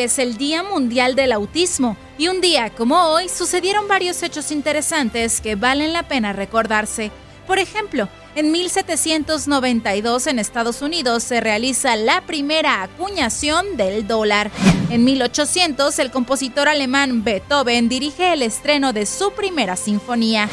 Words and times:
Es 0.00 0.18
el 0.18 0.36
Día 0.36 0.62
Mundial 0.62 1.14
del 1.14 1.32
Autismo 1.32 1.96
y 2.18 2.28
un 2.28 2.40
día 2.40 2.70
como 2.70 3.04
hoy 3.06 3.28
sucedieron 3.28 3.88
varios 3.88 4.22
hechos 4.22 4.50
interesantes 4.50 5.40
que 5.40 5.56
valen 5.56 5.92
la 5.92 6.08
pena 6.08 6.32
recordarse. 6.32 7.10
Por 7.46 7.58
ejemplo, 7.58 8.08
en 8.34 8.52
1792 8.52 10.26
en 10.26 10.38
Estados 10.38 10.82
Unidos 10.82 11.22
se 11.22 11.40
realiza 11.40 11.96
la 11.96 12.20
primera 12.20 12.82
acuñación 12.82 13.76
del 13.76 14.06
dólar. 14.06 14.50
En 14.90 15.04
1800 15.04 15.98
el 15.98 16.10
compositor 16.10 16.68
alemán 16.68 17.24
Beethoven 17.24 17.88
dirige 17.88 18.32
el 18.32 18.42
estreno 18.42 18.92
de 18.92 19.06
su 19.06 19.32
primera 19.32 19.76
sinfonía. 19.76 20.48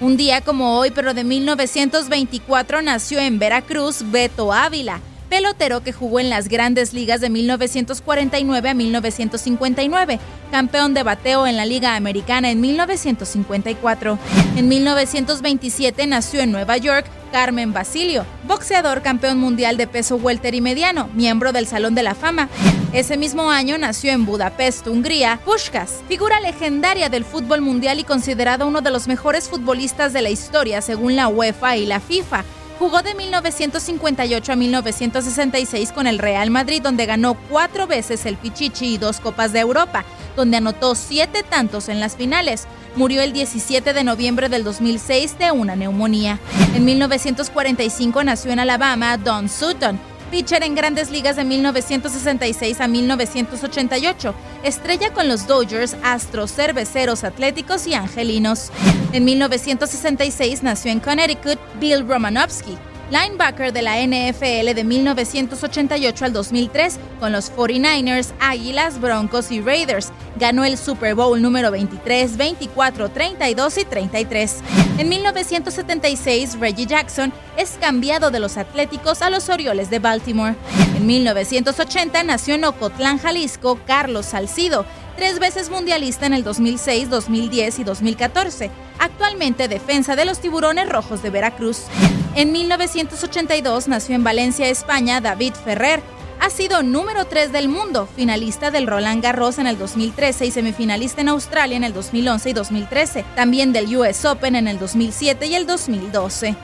Un 0.00 0.16
día 0.16 0.40
como 0.40 0.78
hoy, 0.78 0.90
pero 0.90 1.12
de 1.12 1.24
1924, 1.24 2.82
nació 2.82 3.18
en 3.18 3.38
Veracruz 3.38 4.02
Beto 4.10 4.52
Ávila, 4.52 5.00
pelotero 5.28 5.82
que 5.82 5.92
jugó 5.92 6.20
en 6.20 6.30
las 6.30 6.48
grandes 6.48 6.92
ligas 6.92 7.20
de 7.20 7.30
1949 7.30 8.68
a 8.68 8.74
1959, 8.74 10.18
campeón 10.50 10.94
de 10.94 11.02
bateo 11.02 11.46
en 11.46 11.56
la 11.56 11.66
Liga 11.66 11.96
Americana 11.96 12.50
en 12.50 12.60
1954. 12.60 14.18
En 14.56 14.68
1927 14.68 16.06
nació 16.06 16.40
en 16.40 16.52
Nueva 16.52 16.76
York 16.76 17.06
Carmen 17.32 17.72
Basilio, 17.72 18.24
boxeador 18.44 19.02
campeón 19.02 19.38
mundial 19.38 19.76
de 19.76 19.86
peso 19.86 20.16
welter 20.16 20.54
y 20.54 20.60
mediano, 20.60 21.08
miembro 21.14 21.52
del 21.52 21.66
Salón 21.66 21.94
de 21.94 22.02
la 22.02 22.14
Fama. 22.14 22.48
Ese 22.92 23.16
mismo 23.16 23.50
año 23.50 23.76
nació 23.76 24.12
en 24.12 24.24
Budapest, 24.24 24.86
Hungría, 24.86 25.38
Pushkas, 25.44 26.02
figura 26.08 26.40
legendaria 26.40 27.08
del 27.10 27.24
fútbol 27.24 27.60
mundial 27.60 27.98
y 28.00 28.04
considerado 28.04 28.66
uno 28.66 28.80
de 28.80 28.90
los 28.90 29.08
mejores 29.08 29.48
futbolistas 29.48 30.12
de 30.12 30.22
la 30.22 30.30
historia 30.30 30.80
según 30.80 31.16
la 31.16 31.28
UEFA 31.28 31.76
y 31.76 31.86
la 31.86 32.00
FIFA. 32.00 32.44
Jugó 32.78 33.02
de 33.02 33.14
1958 33.16 34.52
a 34.52 34.56
1966 34.56 35.90
con 35.90 36.06
el 36.06 36.20
Real 36.20 36.50
Madrid, 36.50 36.80
donde 36.80 37.06
ganó 37.06 37.34
cuatro 37.34 37.88
veces 37.88 38.24
el 38.24 38.36
Pichichi 38.36 38.94
y 38.94 38.98
dos 38.98 39.18
Copas 39.18 39.52
de 39.52 39.58
Europa, 39.58 40.04
donde 40.36 40.58
anotó 40.58 40.94
siete 40.94 41.42
tantos 41.42 41.88
en 41.88 41.98
las 41.98 42.16
finales. 42.16 42.68
Murió 42.94 43.20
el 43.22 43.32
17 43.32 43.92
de 43.92 44.04
noviembre 44.04 44.48
del 44.48 44.62
2006 44.62 45.38
de 45.40 45.50
una 45.50 45.74
neumonía. 45.74 46.38
En 46.76 46.84
1945 46.84 48.22
nació 48.22 48.52
en 48.52 48.60
Alabama 48.60 49.16
Don 49.18 49.48
Sutton, 49.48 49.98
pitcher 50.30 50.62
en 50.62 50.74
grandes 50.74 51.10
ligas 51.10 51.36
de 51.36 51.44
1966 51.44 52.80
a 52.80 52.88
1988, 52.88 54.34
estrella 54.62 55.12
con 55.12 55.28
los 55.28 55.46
Dodgers, 55.46 55.96
Astros, 56.02 56.52
Cerveceros, 56.52 57.24
Atléticos 57.24 57.86
y 57.86 57.94
Angelinos. 57.94 58.70
En 59.12 59.24
1966 59.24 60.62
nació 60.62 60.92
en 60.92 61.00
Connecticut 61.00 61.58
Bill 61.80 62.06
Romanowski, 62.06 62.76
linebacker 63.10 63.72
de 63.72 63.82
la 63.82 63.96
NFL 64.00 64.74
de 64.74 64.84
1988 64.84 66.24
al 66.24 66.32
2003 66.32 66.98
con 67.20 67.32
los 67.32 67.52
49ers, 67.52 68.32
Águilas, 68.40 69.00
Broncos 69.00 69.50
y 69.50 69.60
Raiders. 69.60 70.12
Ganó 70.36 70.64
el 70.64 70.76
Super 70.76 71.14
Bowl 71.14 71.40
número 71.40 71.70
23, 71.70 72.36
24, 72.36 73.08
32 73.08 73.78
y 73.78 73.84
33. 73.84 74.56
En 74.98 75.08
1976, 75.08 76.58
Reggie 76.60 76.86
Jackson 76.86 77.32
es 77.56 77.78
cambiado 77.80 78.30
de 78.30 78.40
los 78.40 78.56
Atléticos 78.56 79.22
a 79.22 79.30
los 79.30 79.48
Orioles 79.48 79.90
de 79.90 79.98
Baltimore. 79.98 80.54
En 80.96 81.06
1980 81.06 82.22
nació 82.24 82.54
en 82.54 82.64
Ocotlán, 82.64 83.18
Jalisco, 83.18 83.78
Carlos 83.86 84.26
Salcido, 84.26 84.84
tres 85.16 85.38
veces 85.38 85.70
mundialista 85.70 86.26
en 86.26 86.34
el 86.34 86.44
2006, 86.44 87.10
2010 87.10 87.78
y 87.80 87.84
2014. 87.84 88.70
Actualmente 88.98 89.68
defensa 89.68 90.16
de 90.16 90.24
los 90.24 90.40
Tiburones 90.40 90.88
Rojos 90.88 91.22
de 91.22 91.30
Veracruz. 91.30 91.84
En 92.34 92.52
1982 92.52 93.88
nació 93.88 94.14
en 94.14 94.24
Valencia, 94.24 94.68
España, 94.68 95.20
David 95.20 95.54
Ferrer. 95.54 96.00
Ha 96.40 96.50
sido 96.50 96.82
número 96.84 97.24
3 97.24 97.50
del 97.50 97.68
mundo, 97.68 98.08
finalista 98.14 98.70
del 98.70 98.86
Roland 98.86 99.22
Garros 99.22 99.58
en 99.58 99.66
el 99.66 99.76
2013 99.76 100.46
y 100.46 100.50
semifinalista 100.52 101.20
en 101.20 101.30
Australia 101.30 101.76
en 101.76 101.82
el 101.82 101.92
2011 101.92 102.50
y 102.50 102.52
2013, 102.52 103.24
también 103.34 103.72
del 103.72 103.96
US 103.96 104.24
Open 104.24 104.54
en 104.54 104.68
el 104.68 104.78
2007 104.78 105.46
y 105.46 105.54
el 105.56 105.66
2012. 105.66 106.54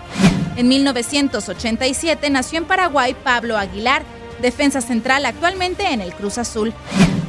En 0.56 0.69
1987 0.69 2.31
nació 2.31 2.58
en 2.58 2.67
Paraguay 2.67 3.17
Pablo 3.25 3.58
Aguilar, 3.58 4.05
defensa 4.40 4.81
central 4.81 5.26
actualmente 5.26 5.93
en 5.93 6.00
el 6.00 6.14
Cruz 6.14 6.38
Azul. 6.38 6.72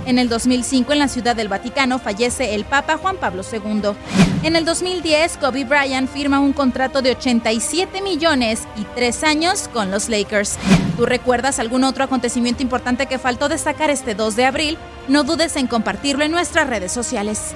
En 0.05 0.19
el 0.19 0.29
2005 0.29 0.93
en 0.93 0.99
la 0.99 1.07
Ciudad 1.07 1.35
del 1.35 1.47
Vaticano 1.47 1.97
fallece 1.97 2.53
el 2.53 2.63
Papa 2.63 2.97
Juan 2.97 3.17
Pablo 3.17 3.41
II. 3.51 3.91
En 4.43 4.55
el 4.55 4.63
2010 4.63 5.37
Kobe 5.37 5.65
Bryant 5.65 6.07
firma 6.07 6.39
un 6.39 6.53
contrato 6.53 7.01
de 7.01 7.11
87 7.11 8.01
millones 8.01 8.67
y 8.77 8.83
3 8.95 9.23
años 9.23 9.67
con 9.67 9.89
los 9.89 10.07
Lakers. 10.07 10.57
¿Tú 10.95 11.07
recuerdas 11.07 11.57
algún 11.57 11.83
otro 11.83 12.03
acontecimiento 12.03 12.61
importante 12.61 13.07
que 13.07 13.17
faltó 13.17 13.49
destacar 13.49 13.89
este 13.89 14.13
2 14.13 14.35
de 14.35 14.45
abril? 14.45 14.77
No 15.07 15.23
dudes 15.23 15.55
en 15.55 15.65
compartirlo 15.65 16.23
en 16.23 16.31
nuestras 16.31 16.69
redes 16.69 16.91
sociales. 16.91 17.55